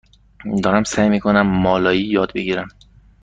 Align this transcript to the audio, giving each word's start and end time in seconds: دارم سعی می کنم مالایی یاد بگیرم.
دارم 0.63 0.83
سعی 0.83 1.09
می 1.09 1.19
کنم 1.19 1.41
مالایی 1.41 2.01
یاد 2.03 2.31
بگیرم. 2.35 2.67